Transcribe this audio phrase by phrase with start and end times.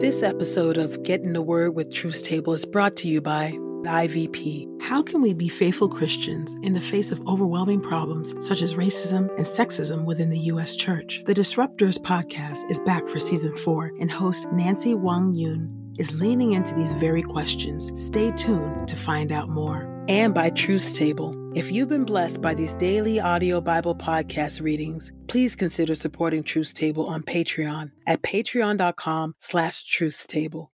[0.00, 3.50] This episode of Get in the Word with Truth's Table is brought to you by
[3.82, 4.80] IVP.
[4.80, 9.28] How can we be faithful Christians in the face of overwhelming problems such as racism
[9.36, 10.76] and sexism within the U.S.
[10.76, 11.24] church?
[11.26, 16.52] The Disruptors podcast is back for season four, and host Nancy Wang Yuen is leaning
[16.52, 17.90] into these very questions.
[18.00, 19.97] Stay tuned to find out more.
[20.08, 21.34] And by Truth's Table.
[21.54, 26.72] If you've been blessed by these daily audio Bible podcast readings, please consider supporting Truth's
[26.72, 30.68] Table on Patreon at patreon.com slash truthstable.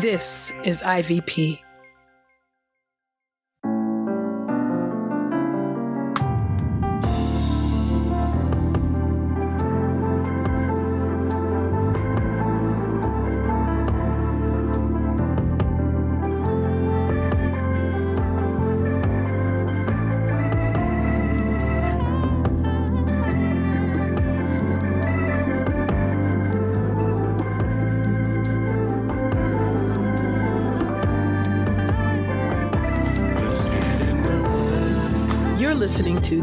[0.00, 1.60] This is IVP.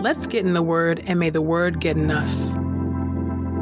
[0.00, 2.54] Let's get in the Word, and may the Word get in us.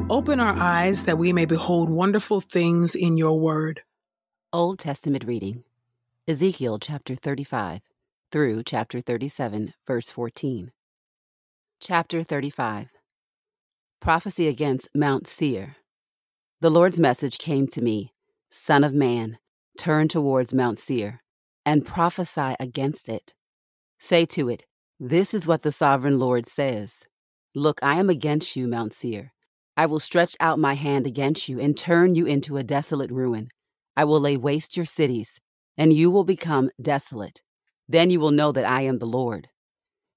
[0.08, 3.82] Open our eyes that we may behold wonderful things in your Word.
[4.52, 5.64] Old Testament reading
[6.28, 7.80] Ezekiel chapter 35
[8.30, 10.70] through chapter 37, verse 14.
[11.80, 12.90] Chapter 35
[13.98, 15.74] Prophecy against Mount Seir.
[16.60, 18.12] The Lord's message came to me
[18.50, 19.38] Son of man,
[19.76, 21.23] turn towards Mount Seir
[21.64, 23.34] and prophesy against it.
[23.98, 24.64] Say to it,
[25.00, 27.06] This is what the sovereign Lord says
[27.54, 29.32] Look, I am against you, Mount Seir.
[29.76, 33.48] I will stretch out my hand against you and turn you into a desolate ruin.
[33.96, 35.40] I will lay waste your cities,
[35.76, 37.42] and you will become desolate.
[37.88, 39.48] Then you will know that I am the Lord.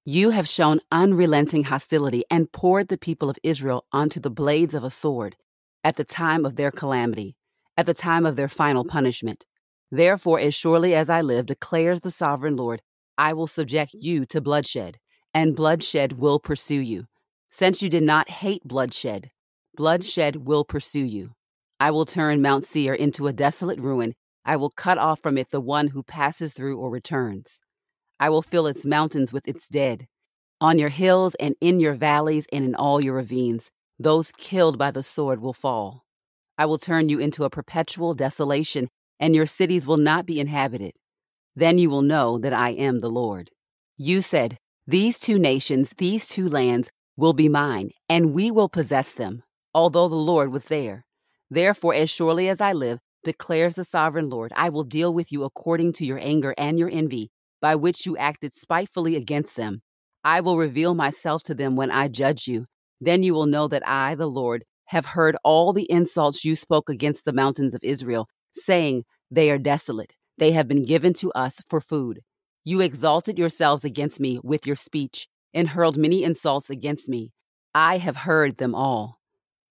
[0.05, 4.83] You have shown unrelenting hostility and poured the people of Israel onto the blades of
[4.83, 5.35] a sword
[5.83, 7.35] at the time of their calamity,
[7.75, 8.91] at the time of their final mm-hmm.
[8.91, 9.45] punishment.
[9.91, 12.81] Therefore, as surely as I live, declares the sovereign Lord,
[13.17, 14.05] I will subject mm-hmm.
[14.05, 14.97] you to bloodshed,
[15.33, 17.05] and bloodshed will pursue you.
[17.49, 19.83] Since you did not hate bloodshed, mm-hmm.
[19.83, 21.31] bloodshed will pursue you.
[21.79, 24.15] I will turn Mount Seir into a desolate ruin.
[24.43, 27.61] I will cut off from it the one who passes through or returns.
[28.19, 30.07] I will fill its mountains with its dead.
[30.59, 34.89] On your hills and in your valleys and in all your ravines, those killed by
[34.89, 36.03] the sword will fall.
[36.57, 38.89] I will turn you into a perpetual desolation,
[39.19, 40.93] and your cities will not be inhabited.
[41.55, 43.49] Then you will know that I am the Lord.
[43.97, 49.11] You said, These two nations, these two lands, will be mine, and we will possess
[49.11, 51.03] them, although the Lord was there.
[51.49, 55.43] Therefore, as surely as I live, declares the sovereign Lord, I will deal with you
[55.43, 59.81] according to your anger and your envy, by which you acted spitefully against them.
[60.23, 62.65] I will reveal myself to them when I judge you.
[63.01, 66.89] Then you will know that I, the Lord, have heard all the insults you spoke
[66.89, 70.13] against the mountains of Israel, saying, They are desolate.
[70.37, 72.21] They have been given to us for food.
[72.63, 77.31] You exalted yourselves against me with your speech, and hurled many insults against me.
[77.73, 79.19] I have heard them all.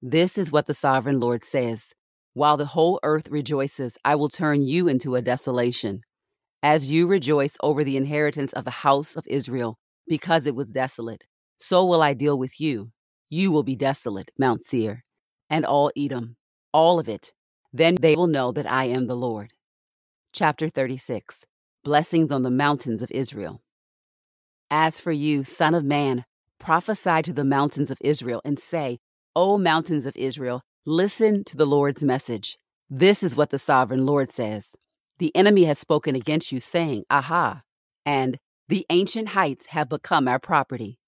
[0.03, 1.93] This is what the sovereign Lord says
[2.35, 6.03] While the whole earth rejoices, I will turn you into a desolation.
[6.63, 11.25] As you rejoice over the inheritance of the house of Israel, because it was desolate,
[11.59, 12.91] so will I deal with you.
[13.31, 15.05] You will be desolate, Mount Seir,
[15.51, 16.37] and all Edom,
[16.73, 17.33] all of it.
[17.73, 19.53] Then they will know that I am the Lord.
[20.33, 21.45] Chapter 36
[21.85, 23.63] Blessings on the mountains of Israel.
[24.71, 26.25] As for you, Son of Man,
[26.59, 28.99] prophesy to the mountains of Israel and say,
[29.37, 32.59] O mountains of Israel, listen to the Lord's message.
[32.91, 34.75] This is what the sovereign Lord says
[35.19, 37.63] The enemy has spoken against you, saying, Aha,
[38.05, 38.39] and
[38.69, 40.99] the ancient heights have become our property.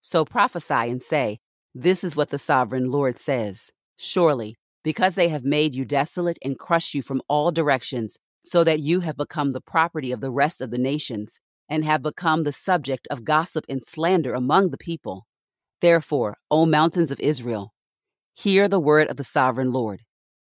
[0.00, 1.40] So prophesy and say,
[1.74, 3.70] This is what the sovereign Lord says.
[3.96, 4.56] Surely,
[4.88, 9.00] because they have made you desolate and crushed you from all directions, so that you
[9.00, 13.06] have become the property of the rest of the nations, and have become the subject
[13.10, 15.26] of gossip and slander among the people.
[15.82, 17.74] Therefore, O mountains of Israel,
[18.32, 20.04] hear the word of the sovereign Lord.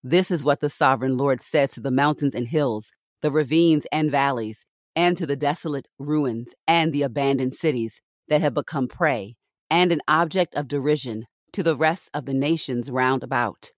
[0.05, 2.91] This is what the sovereign Lord says to the mountains and hills,
[3.23, 8.53] the ravines and valleys, and to the desolate ruins and the abandoned cities that have
[8.53, 9.37] become prey,
[9.71, 11.25] and an object of derision
[11.55, 13.71] to the rest of the nations round about.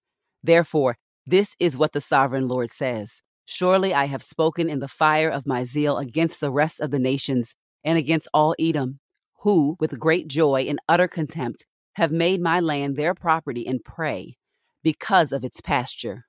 [0.43, 0.97] Therefore,
[1.27, 5.47] this is what the sovereign Lord says Surely I have spoken in the fire of
[5.47, 9.01] my zeal against the rest of the nations and against all Edom,
[9.41, 11.65] who, with great joy and utter contempt,
[11.97, 14.37] have made my land their property and prey
[14.83, 16.27] because of its pasture.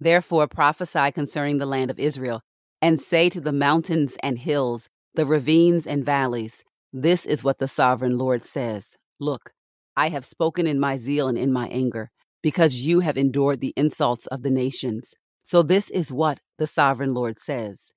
[0.00, 2.42] Therefore prophesy concerning the land of Israel,
[2.82, 7.68] and say to the mountains and hills, the ravines and valleys, This is what the
[7.68, 9.52] sovereign Lord says Look,
[9.96, 12.10] I have spoken in my zeal and in my anger,
[12.42, 15.14] because you have endured the insults of the nations.
[15.42, 17.90] So, this is what the sovereign Lord says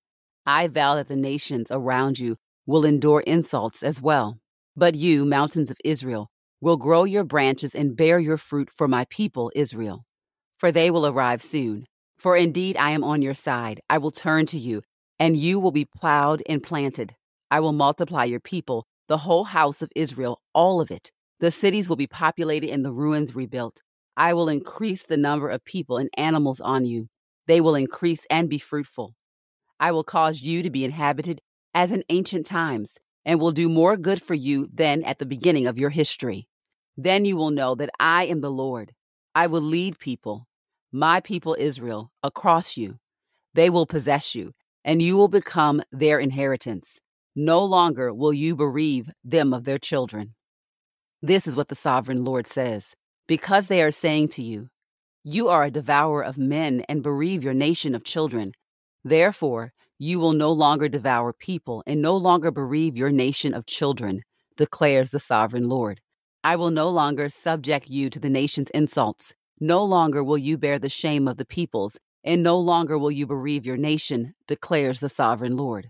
[0.46, 4.40] I vow that the nations around you will endure insults as well.
[4.76, 6.30] But you, mountains of Israel,
[6.62, 10.06] will grow your branches and bear your fruit for my people, Israel.
[10.58, 11.86] For they will arrive soon.
[12.18, 13.82] For indeed I am on your side.
[13.90, 14.82] I will turn to you,
[15.20, 17.16] and you will be plowed and planted.
[17.52, 21.12] I will multiply your people, the whole house of Israel, all of it.
[21.40, 23.82] The cities will be populated and the ruins rebuilt.
[24.16, 27.08] I will increase the number of people and animals on you.
[27.48, 29.16] They will increase and be fruitful.
[29.80, 31.42] I will cause you to be inhabited
[31.74, 35.66] as in ancient times, and will do more good for you than at the beginning
[35.66, 36.48] of your history.
[36.96, 38.94] Then you will know that I am the Lord.
[39.34, 40.48] I will lead people,
[40.92, 43.00] my people Israel, across you.
[43.56, 44.54] They will possess you,
[44.86, 47.00] and you will become their inheritance.
[47.36, 50.36] No longer will you bereave them of their children.
[51.22, 52.96] This is what the sovereign Lord says.
[53.28, 54.70] Because they are saying to you,
[55.24, 58.52] you are a devourer of men and bereave your nation of children.
[59.04, 64.24] Therefore, you will no longer devour people and no longer bereave your nation of children,
[64.58, 66.02] declares the sovereign Lord.
[66.44, 69.34] I will no longer subject you to the nation's insults.
[69.62, 73.26] No longer will you bear the shame of the peoples, and no longer will you
[73.26, 75.90] bereave your nation, declares the sovereign Lord.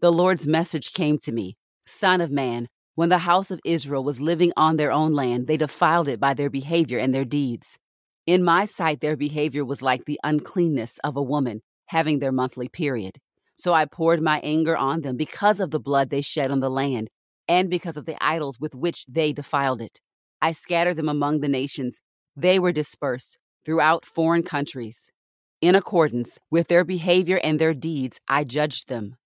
[0.00, 4.20] The Lord's message came to me Son of man, when the house of Israel was
[4.20, 7.78] living on their own land, they defiled it by their behavior and their deeds.
[8.26, 12.68] In my sight, their behavior was like the uncleanness of a woman having their monthly
[12.68, 13.18] period.
[13.56, 16.70] So I poured my anger on them because of the blood they shed on the
[16.70, 17.08] land
[17.48, 20.00] and because of the idols with which they defiled it.
[20.40, 22.00] I scattered them among the nations.
[22.36, 25.12] They were dispersed throughout foreign countries.
[25.60, 29.16] In accordance with their behavior and their deeds, I judged them.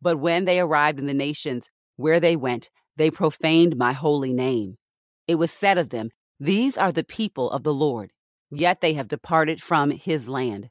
[0.00, 4.76] But when they arrived in the nations where they went, they profaned my holy name.
[5.26, 6.10] It was said of them,
[6.40, 8.10] These are the people of the Lord
[8.50, 10.70] yet they have departed from his land.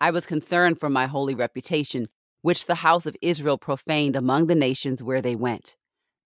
[0.00, 2.08] I was concerned for my holy reputation,
[2.40, 5.76] which the house of Israel profaned among the nations where they went.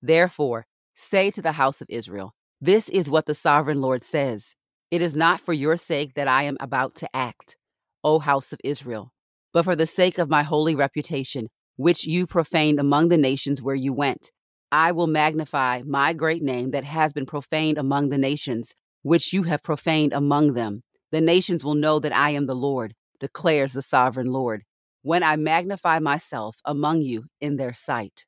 [0.01, 4.55] Therefore, say to the house of Israel, This is what the sovereign Lord says
[4.91, 7.57] It is not for your sake that I am about to act,
[8.03, 9.13] O house of Israel,
[9.53, 13.75] but for the sake of my holy reputation, which you profaned among the nations where
[13.75, 14.31] you went.
[14.73, 19.45] I will magnify my great name that has been profaned among the nations, which you
[19.45, 20.83] have profaned among them.
[21.13, 24.65] The nations will know that I am the Lord, declares the sovereign Lord,
[25.03, 28.27] when I magnify myself among you in their sight.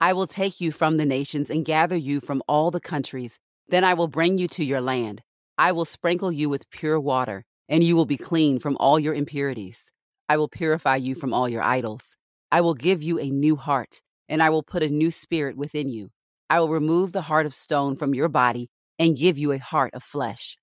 [0.00, 3.38] I will take you from the nations and gather you from all the countries.
[3.68, 5.22] Then I will bring you to your land.
[5.56, 9.14] I will sprinkle you with pure water, and you will be clean from all your
[9.14, 9.92] impurities.
[10.28, 12.16] I will purify you from all your idols.
[12.50, 15.88] I will give you a new heart, and I will put a new spirit within
[15.88, 16.10] you.
[16.50, 19.94] I will remove the heart of stone from your body and give you a heart
[19.94, 20.56] of flesh.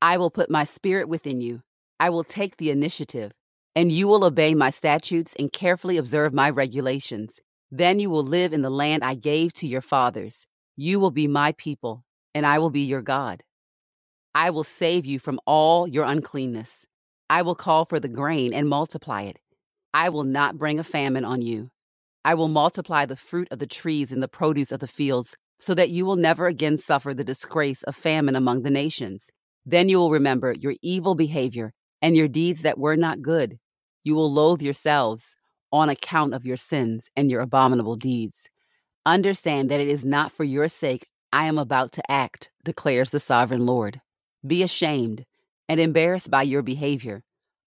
[0.00, 1.62] I will put my spirit within you.
[2.00, 3.32] I will take the initiative,
[3.74, 7.40] and you will obey my statutes and carefully observe my regulations.
[7.70, 10.46] Then you will live in the land I gave to your fathers.
[10.76, 12.04] You will be my people,
[12.34, 13.42] and I will be your God.
[14.34, 16.86] I will save you from all your uncleanness.
[17.28, 19.38] I will call for the grain and multiply it.
[19.92, 21.70] I will not bring a famine on you.
[22.28, 25.72] I will multiply the fruit of the trees and the produce of the fields so
[25.72, 29.30] that you will never again suffer the disgrace of famine among the nations.
[29.64, 33.58] Then you will remember your evil behavior and your deeds that were not good.
[34.04, 35.36] You will loathe yourselves
[35.72, 38.50] on account of your sins and your abominable deeds.
[39.06, 43.20] Understand that it is not for your sake I am about to act, declares the
[43.20, 44.02] sovereign Lord.
[44.46, 45.24] Be ashamed
[45.66, 47.22] and embarrassed by your behavior,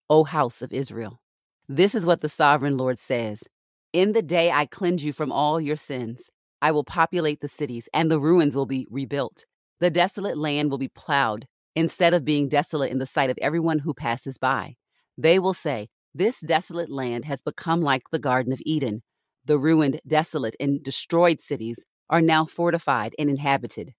[0.08, 1.20] O house of Israel.
[1.68, 3.44] This is what the sovereign Lord says
[3.94, 6.30] In the day I cleanse you from all your sins,
[6.62, 9.46] I will populate the cities, and the ruins will be rebuilt.
[9.82, 11.46] The desolate land will be plowed,
[11.76, 14.76] instead of being desolate in the sight of everyone who passes by.
[15.18, 19.04] They will say, This desolate land has become like the Garden of Eden.
[19.46, 23.94] The ruined, desolate, and destroyed cities are now fortified and inhabited.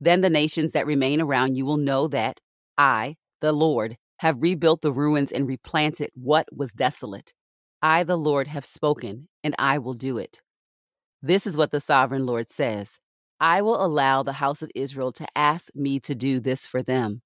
[0.00, 2.40] Then the nations that remain around you will know that
[2.78, 7.32] I, the Lord, have rebuilt the ruins and replanted what was desolate.
[7.84, 10.40] I, the Lord, have spoken, and I will do it.
[11.20, 12.98] This is what the sovereign Lord says
[13.38, 17.20] I will allow the house of Israel to ask me to do this for them.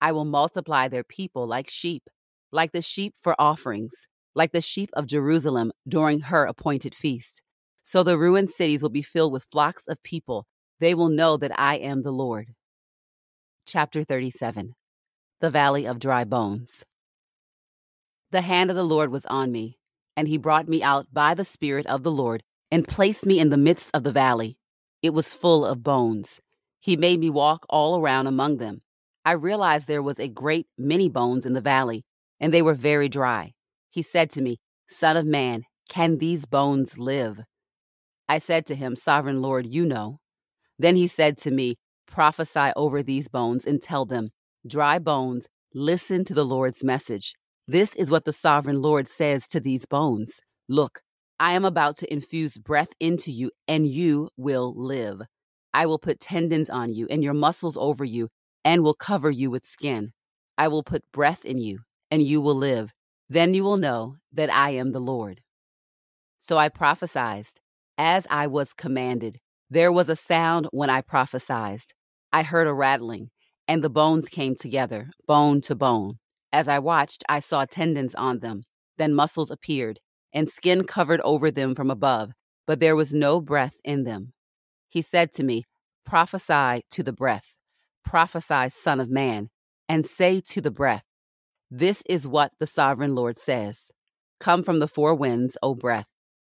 [0.00, 2.10] I will multiply their people like sheep,
[2.50, 7.44] like the sheep for offerings, like the sheep of Jerusalem during her appointed feast.
[7.84, 10.44] So the ruined cities will be filled with flocks of people.
[10.80, 12.48] They will know that I am the Lord.
[13.64, 14.74] Chapter 37
[15.38, 16.84] The Valley of Dry Bones.
[18.32, 19.79] The hand of the Lord was on me,
[20.20, 23.48] and he brought me out by the Spirit of the Lord and placed me in
[23.48, 24.58] the midst of the valley.
[25.02, 26.42] It was full of bones.
[26.78, 28.82] He made me walk all around among them.
[29.24, 32.04] I realized there was a great many bones in the valley,
[32.38, 33.52] and they were very dry.
[33.88, 37.40] He said to me, Son of man, can these bones live?
[38.28, 40.18] I said to him, Sovereign Lord, you know.
[40.78, 44.28] Then he said to me, Prophesy over these bones and tell them,
[44.66, 47.36] Dry bones, listen to the Lord's message.
[47.72, 51.02] This is what the sovereign Lord says to these bones Look,
[51.38, 55.22] I am about to infuse breath into you, and you will live.
[55.72, 58.26] I will put tendons on you and your muscles over you,
[58.64, 60.10] and will cover you with skin.
[60.58, 62.90] I will put breath in you, and you will live.
[63.28, 65.40] Then you will know that I am the Lord.
[66.38, 67.46] So I prophesied,
[67.96, 69.36] as I was commanded.
[69.70, 71.82] There was a sound when I prophesied.
[72.32, 73.28] I heard a rattling,
[73.68, 76.18] and the bones came together, bone to bone.
[76.52, 78.62] As I watched, I saw tendons on them.
[78.98, 80.00] Then muscles appeared
[80.32, 82.32] and skin covered over them from above,
[82.66, 84.32] but there was no breath in them.
[84.88, 85.64] He said to me,
[86.04, 87.54] Prophesy to the breath,
[88.04, 89.48] prophesy, Son of Man,
[89.88, 91.04] and say to the breath,
[91.70, 93.90] This is what the sovereign Lord says
[94.38, 96.08] Come from the four winds, O breath,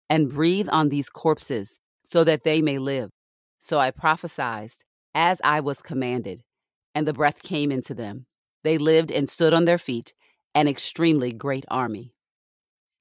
[0.10, 3.10] and breathe on these corpses, so that they may live.
[3.60, 4.72] So I prophesied,
[5.14, 6.42] as I was commanded,
[6.96, 8.26] and the breath came into them.
[8.64, 10.14] They lived and stood on their feet,
[10.54, 12.14] an extremely great army.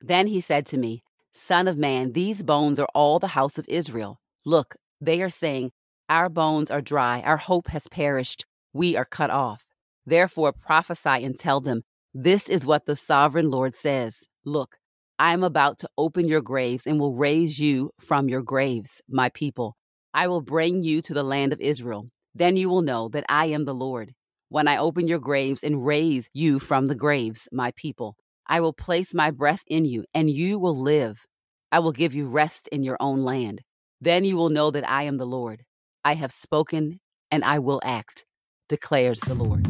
[0.01, 3.69] Then he said to me, Son of man, these bones are all the house of
[3.69, 4.21] Israel.
[4.45, 5.73] Look, they are saying,
[6.09, 9.65] Our bones are dry, our hope has perished, we are cut off.
[10.07, 11.83] Therefore prophesy and tell them,
[12.15, 14.79] This is what the sovereign Lord says Look,
[15.19, 19.29] I am about to open your graves and will raise you from your graves, my
[19.31, 19.77] people.
[20.15, 22.09] I will bring you to the land of Israel.
[22.35, 24.15] Then you will know that I am the Lord.
[24.51, 28.73] When I open your graves and raise you from the graves, my people, I will
[28.73, 31.27] place my breath in you, and you will live.
[31.71, 33.61] I will give you rest in your own land.
[34.01, 35.65] Then you will know that I am the Lord.
[36.03, 36.99] I have spoken,
[37.31, 38.25] and I will act,
[38.71, 39.67] declares the Lord.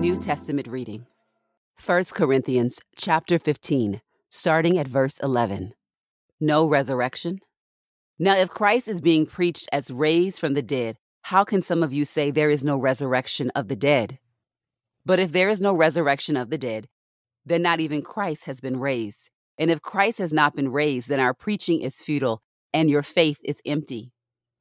[0.00, 1.06] New Testament reading
[1.84, 5.74] 1 Corinthians chapter 15, starting at verse 11.
[6.40, 7.38] No resurrection?
[8.18, 11.92] Now, if Christ is being preached as raised from the dead, how can some of
[11.92, 14.18] you say there is no resurrection of the dead?
[15.04, 16.88] But if there is no resurrection of the dead,
[17.44, 19.28] then not even Christ has been raised.
[19.58, 22.40] And if Christ has not been raised, then our preaching is futile
[22.72, 24.12] and your faith is empty.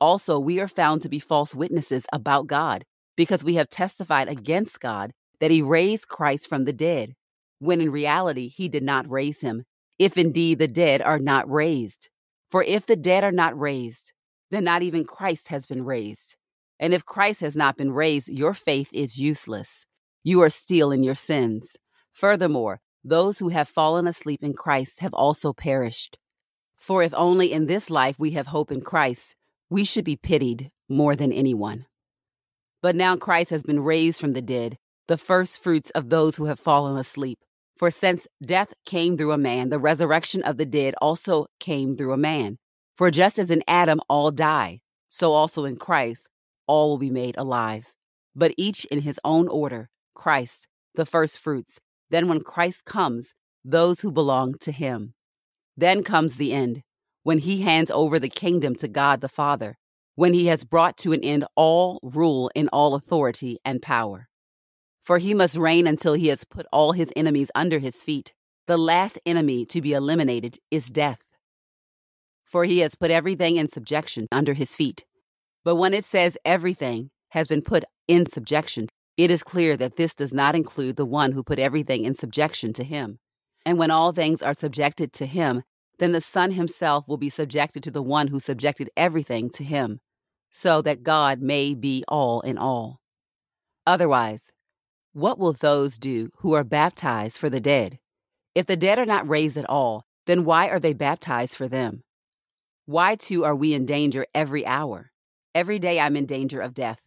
[0.02, 2.84] Also, we are found to be false witnesses about God
[3.16, 7.14] because we have testified against God that he raised Christ from the dead,
[7.60, 9.64] when in reality he did not raise him,
[9.98, 12.10] if indeed the dead are not raised.
[12.50, 14.14] For if the dead are not raised,
[14.52, 16.36] then not even Christ has been raised.
[16.80, 19.86] And if Christ has not been raised, your faith is useless.
[20.24, 21.78] You are still in your sins.
[22.12, 26.18] Furthermore, those who have fallen asleep in Christ have also perished.
[26.76, 29.36] For if only in this life we have hope in Christ,
[29.70, 31.86] we should be pitied more than anyone.
[32.82, 36.46] But now Christ has been raised from the dead, the first fruits of those who
[36.46, 37.40] have fallen asleep.
[37.76, 42.14] For since death came through a man, the resurrection of the dead also came through
[42.14, 42.58] a man.
[42.96, 44.80] For just as in Adam all die,
[45.10, 46.30] so also in Christ
[46.68, 47.94] all will be made alive,
[48.36, 51.80] but each in his own order Christ, the first fruits.
[52.10, 55.14] Then, when Christ comes, those who belong to him.
[55.76, 56.84] Then comes the end,
[57.24, 59.78] when he hands over the kingdom to God the Father,
[60.16, 64.30] when he has brought to an end all rule and all authority and power.
[65.06, 68.34] For he must reign until he has put all his enemies under his feet.
[68.66, 71.22] The last enemy to be eliminated is death.
[72.44, 75.06] For he has put everything in subjection under his feet.
[75.64, 80.16] But when it says everything has been put in subjection, it is clear that this
[80.16, 83.20] does not include the one who put everything in subjection to him.
[83.64, 85.62] And when all things are subjected to him,
[86.00, 90.00] then the Son himself will be subjected to the one who subjected everything to him,
[90.50, 93.02] so that God may be all in all.
[93.86, 94.52] Otherwise,
[95.16, 98.00] what will those do who are baptized for the dead?
[98.54, 102.04] If the dead are not raised at all, then why are they baptized for them?
[102.86, 105.14] Why too are we in danger every hour?
[105.54, 107.00] Every day I'm in danger of death.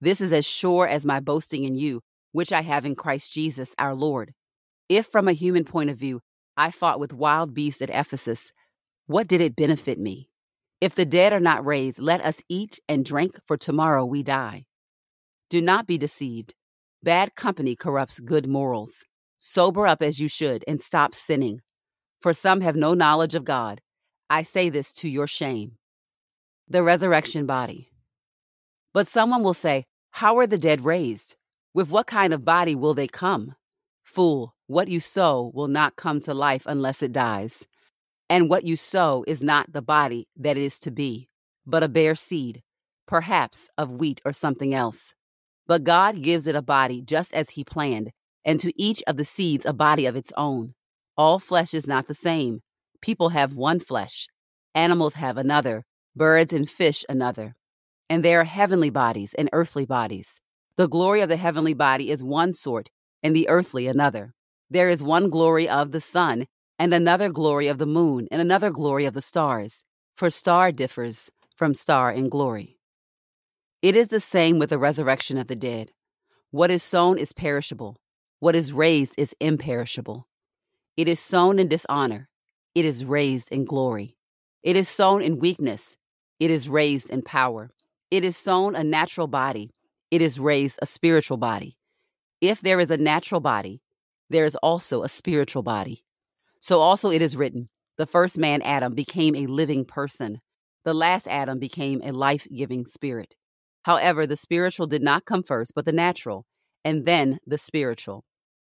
[0.00, 2.00] This is as sure as my boasting in you,
[2.32, 4.34] which I have in Christ Jesus our Lord.
[4.88, 6.22] If from a human point of view,
[6.56, 8.52] I fought with wild beasts at Ephesus.
[9.06, 10.28] What did it benefit me?
[10.80, 14.64] If the dead are not raised, let us eat and drink, for tomorrow we die.
[15.50, 16.52] Do not be deceived.
[17.04, 19.04] Bad company corrupts good morals.
[19.36, 21.60] Sober up as you should and stop sinning.
[22.22, 23.82] For some have no knowledge of God.
[24.30, 25.72] I say this to your shame.
[26.66, 27.90] The resurrection body.
[28.94, 31.36] But someone will say, How are the dead raised?
[31.74, 33.54] With what kind of body will they come?
[34.02, 37.66] Fool, what you sow will not come to life unless it dies.
[38.30, 41.28] And what you sow is not the body that it is to be,
[41.66, 42.62] but a bare seed,
[43.06, 45.12] perhaps of wheat or something else.
[45.66, 48.10] But God gives it a body just as He planned,
[48.44, 50.74] and to each of the seeds a body of its own.
[51.16, 52.60] All flesh is not the same.
[53.00, 54.26] People have one flesh,
[54.74, 55.84] animals have another,
[56.16, 57.54] birds and fish another.
[58.10, 60.40] And there are heavenly bodies and earthly bodies.
[60.76, 62.90] The glory of the heavenly body is one sort,
[63.22, 64.34] and the earthly another.
[64.68, 66.46] There is one glory of the sun,
[66.78, 69.84] and another glory of the moon, and another glory of the stars,
[70.16, 72.78] for star differs from star in glory.
[73.84, 75.90] It is the same with the resurrection of the dead.
[76.50, 77.98] What is sown is perishable,
[78.40, 80.26] what is raised is imperishable.
[80.96, 82.30] It is sown in dishonor,
[82.74, 84.16] it is raised in glory.
[84.62, 85.98] It is sown in weakness,
[86.40, 87.72] it is raised in power.
[88.10, 89.70] It is sown a natural body,
[90.10, 91.76] it is raised a spiritual body.
[92.40, 93.82] If there is a natural body,
[94.30, 96.06] there is also a spiritual body.
[96.58, 100.40] So also it is written the first man, Adam, became a living person,
[100.86, 103.36] the last Adam became a life giving spirit.
[103.84, 106.46] However, the spiritual did not come first, but the natural,
[106.84, 108.24] and then the spiritual.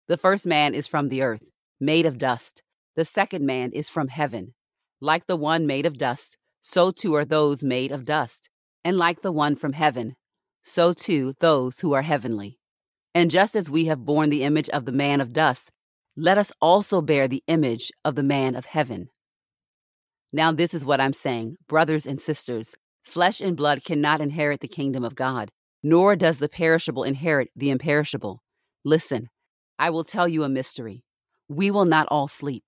[0.08, 1.44] The first man is from the earth,
[1.80, 2.62] made of dust.
[2.96, 4.54] The second man is from heaven.
[5.00, 8.50] Like the one made of dust, so too are those made of dust.
[8.84, 10.14] And like the one from heaven,
[10.62, 12.58] so too those who are heavenly.
[13.14, 15.70] And just as we have borne the image of the man of dust,
[16.16, 19.08] let us also bear the image of the man of heaven.
[20.32, 24.68] Now, this is what I'm saying, brothers and sisters flesh and blood cannot inherit the
[24.68, 25.50] kingdom of God,
[25.82, 28.42] nor does the perishable inherit the imperishable.
[28.84, 29.28] Listen,
[29.78, 31.04] I will tell you a mystery.
[31.48, 32.64] We will not all sleep,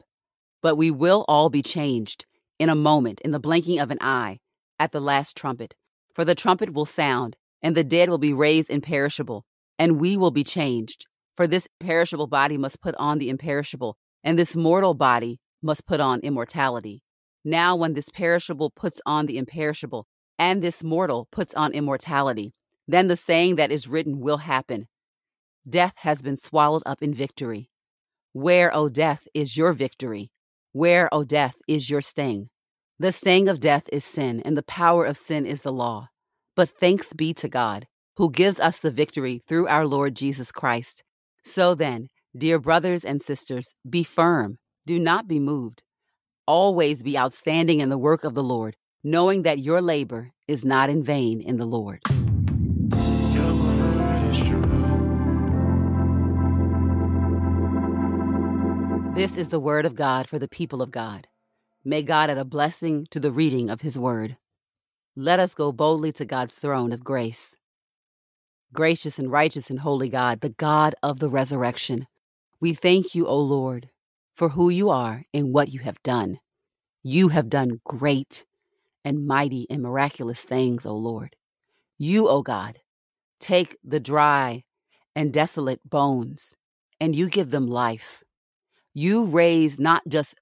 [0.62, 2.26] but we will all be changed
[2.58, 4.38] in a moment, in the blinking of an eye,
[4.78, 5.74] at the last trumpet.
[6.14, 9.44] For the trumpet will sound, and the dead will be raised imperishable,
[9.78, 11.06] and we will be changed.
[11.36, 16.00] For this perishable body must put on the imperishable, and this mortal body must put
[16.00, 17.02] on immortality.
[17.44, 20.06] Now, when this perishable puts on the imperishable,
[20.38, 22.52] and this mortal puts on immortality,
[22.86, 24.86] then the saying that is written will happen
[25.68, 27.70] Death has been swallowed up in victory.
[28.32, 30.30] Where, O death, is your victory?
[30.72, 32.50] Where, O death, is your sting?
[32.98, 36.10] The sting of death is sin, and the power of sin is the law.
[36.54, 41.02] But thanks be to God, who gives us the victory through our Lord Jesus Christ.
[41.42, 45.82] So then, dear brothers and sisters, be firm, do not be moved.
[46.46, 50.90] Always be outstanding in the work of the Lord, knowing that your labor is not
[50.90, 52.00] in vain in the Lord.
[59.14, 61.28] This is the word of God for the people of God.
[61.84, 64.38] May God add a blessing to the reading of his word.
[65.14, 67.54] Let us go boldly to God's throne of grace.
[68.72, 72.08] Gracious and righteous and holy God, the God of the resurrection,
[72.58, 73.88] we thank you, O Lord,
[74.34, 76.40] for who you are and what you have done.
[77.04, 78.44] You have done great
[79.06, 81.36] and mighty and miraculous things, O Lord.
[81.96, 82.80] You, O God,
[83.38, 84.64] take the dry
[85.14, 86.56] and desolate bones
[87.00, 88.24] and you give them life.
[88.92, 90.34] You raise not just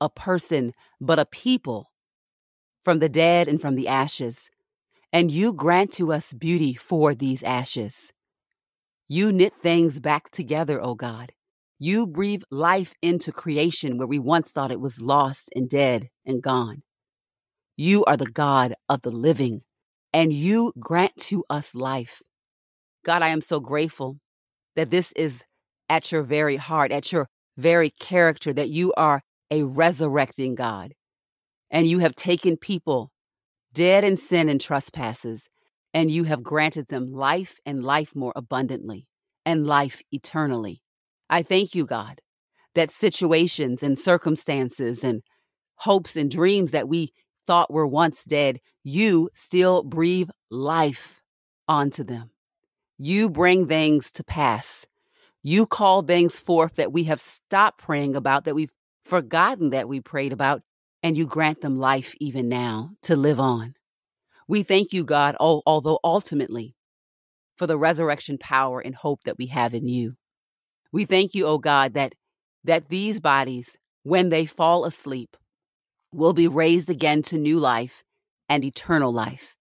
[0.00, 1.90] a person, but a people
[2.84, 4.48] from the dead and from the ashes.
[5.12, 8.12] And you grant to us beauty for these ashes.
[9.08, 11.32] You knit things back together, O God.
[11.80, 16.40] You breathe life into creation where we once thought it was lost and dead and
[16.40, 16.82] gone.
[17.76, 19.62] You are the God of the living,
[20.12, 22.22] and you grant to us life.
[23.04, 24.18] God, I am so grateful
[24.76, 25.44] that this is
[25.88, 30.94] at your very heart, at your very character that you are a resurrecting God.
[31.70, 33.10] And you have taken people
[33.72, 35.48] dead in sin and trespasses,
[35.92, 39.08] and you have granted them life and life more abundantly
[39.44, 40.80] and life eternally.
[41.28, 42.20] I thank you, God,
[42.76, 45.22] that situations and circumstances and
[45.78, 47.12] hopes and dreams that we
[47.46, 51.22] thought were once dead, you still breathe life
[51.68, 52.30] onto them.
[52.98, 54.86] You bring things to pass
[55.46, 58.72] you call things forth that we have stopped praying about, that we've
[59.04, 60.62] forgotten that we prayed about,
[61.02, 63.74] and you grant them life even now to live on.
[64.48, 66.74] We thank you, God, although ultimately
[67.58, 70.16] for the resurrection power and hope that we have in you.
[70.92, 72.14] We thank you, O oh God, that,
[72.64, 75.36] that these bodies when they fall asleep,
[76.14, 78.04] will be raised again to new life
[78.48, 79.56] and eternal life.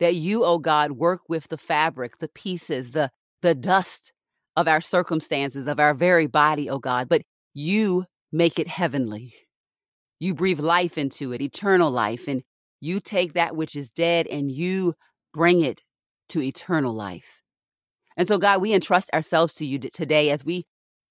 [0.00, 3.10] That you, O oh God, work with the fabric, the pieces, the,
[3.42, 4.12] the dust
[4.56, 7.22] of our circumstances, of our very body, O oh God, but
[7.54, 9.34] you make it heavenly.
[10.18, 12.42] You breathe life into it, eternal life, and
[12.80, 14.94] you take that which is dead and you
[15.32, 15.82] bring it
[16.30, 17.42] to eternal life.
[18.16, 20.64] And so, God, we entrust ourselves to you today as we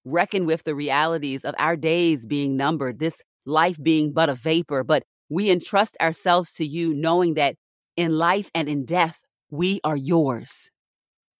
[0.04, 4.84] reckon with the realities of our days being numbered, this life being but a vapor,
[4.84, 7.56] but we entrust ourselves to you, knowing that
[7.96, 10.70] in life and in death, we are yours.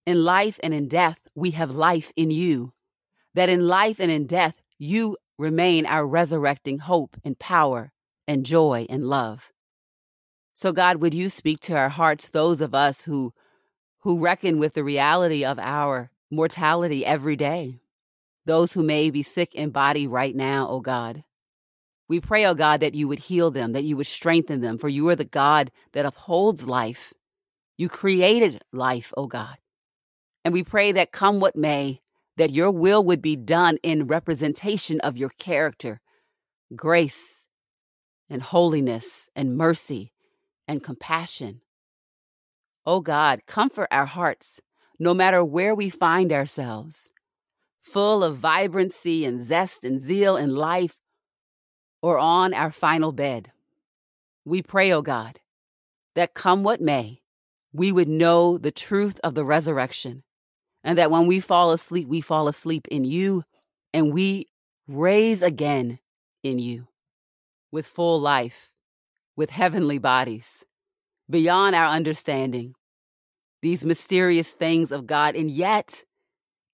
[0.06, 2.72] In life and in death, we have life in you.
[3.34, 7.92] That in life and in death, you remain our resurrecting hope and power
[8.28, 9.50] and joy and love.
[10.52, 13.32] So, God, would you speak to our hearts, those of us who,
[14.00, 17.80] who reckon with the reality of our mortality every day?
[18.46, 21.24] those who may be sick in body right now, O God.
[22.08, 24.88] We pray, O God, that you would heal them, that you would strengthen them, for
[24.88, 27.14] you are the God that upholds life.
[27.76, 29.56] You created life, O God.
[30.44, 32.00] And we pray that come what may,
[32.36, 36.00] that your will would be done in representation of your character,
[36.76, 37.48] grace,
[38.28, 40.12] and holiness, and mercy,
[40.68, 41.62] and compassion.
[42.84, 44.60] O God, comfort our hearts,
[44.98, 47.10] no matter where we find ourselves
[47.80, 50.96] full of vibrancy and zest and zeal and life,
[52.04, 53.50] or on our final bed.
[54.44, 55.40] We pray, O God,
[56.14, 57.22] that come what may,
[57.72, 60.22] we would know the truth of the resurrection,
[60.84, 63.42] and that when we fall asleep, we fall asleep in you,
[63.94, 64.48] and we
[64.86, 65.98] raise again
[66.42, 66.88] in you
[67.72, 68.74] with full life,
[69.34, 70.62] with heavenly bodies,
[71.30, 72.74] beyond our understanding.
[73.62, 76.04] These mysterious things of God, and yet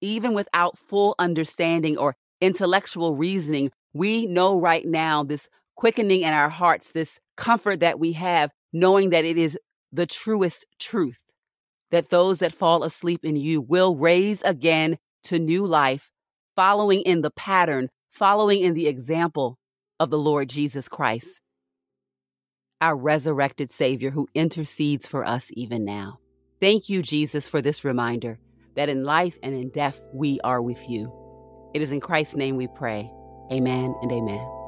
[0.01, 6.49] even without full understanding or intellectual reasoning, we know right now this quickening in our
[6.49, 9.59] hearts, this comfort that we have, knowing that it is
[9.93, 11.31] the truest truth
[11.91, 16.11] that those that fall asleep in you will raise again to new life,
[16.57, 19.59] following in the pattern, following in the example
[19.99, 21.41] of the Lord Jesus Christ,
[22.81, 26.19] our resurrected Savior who intercedes for us even now.
[26.61, 28.39] Thank you, Jesus, for this reminder
[28.77, 31.13] that in life and in death we are with you.
[31.75, 33.11] It is in Christ's name we pray.
[33.53, 34.61] Amen and amen.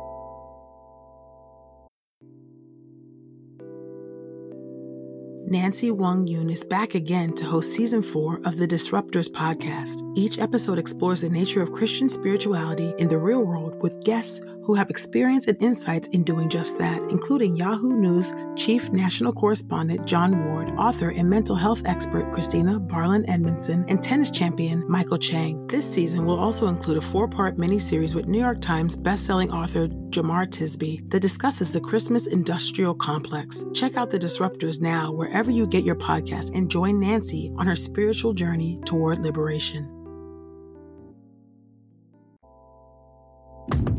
[5.53, 10.01] Nancy Wang Yuen is back again to host season four of the Disruptors podcast.
[10.17, 14.75] Each episode explores the nature of Christian spirituality in the real world with guests who
[14.75, 20.45] have experience and insights in doing just that, including Yahoo News Chief National Correspondent Jon
[20.45, 25.67] Ward, author and mental health expert Christina Barland Edmondson, and tennis champion Michael Chang.
[25.67, 29.89] This season will also include a four part miniseries with New York Times bestselling author
[30.11, 33.65] Jemar Tisby that discusses the Christmas industrial complex.
[33.73, 37.77] Check out The Disruptors now wherever you get your podcast and join Nancy on her
[37.77, 40.02] spiritual journey toward liberation.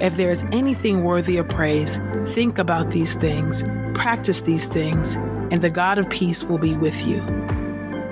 [0.00, 5.16] if there is anything worthy of praise, think about these things, practice these things,
[5.50, 7.20] and the God of peace will be with you.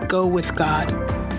[0.08, 1.13] Go with God.